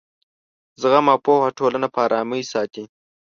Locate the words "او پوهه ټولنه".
1.13-1.87